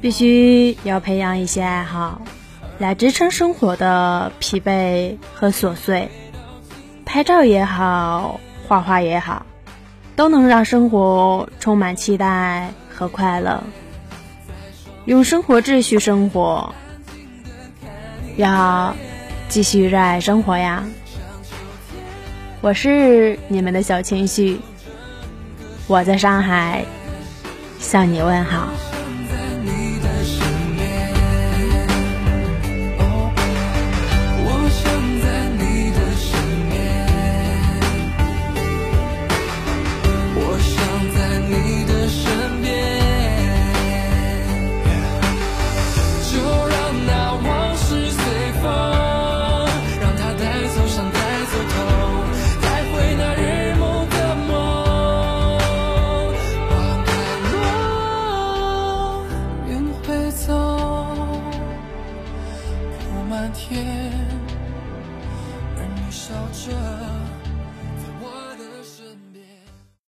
[0.00, 2.22] 必须要培养一些爱好，
[2.78, 6.08] 来支撑生活的疲惫和琐碎。
[7.04, 8.38] 拍照也好，
[8.68, 9.44] 画画也好，
[10.14, 13.64] 都能让生活充满期待和快乐。
[15.06, 16.74] 用生活秩序生活，
[18.36, 18.94] 要
[19.48, 20.84] 继续热爱生活呀！
[22.60, 24.60] 我是你们的小情绪，
[25.86, 26.84] 我在上海
[27.78, 28.68] 向你问好。
[63.52, 64.12] 天，
[65.76, 66.77] 而你笑着。